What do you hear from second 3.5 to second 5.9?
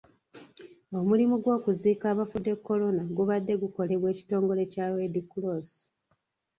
gukolebwa ekitongole kya Reedi Kkuloosi.